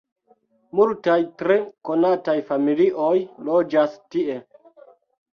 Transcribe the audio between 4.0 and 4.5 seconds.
tie.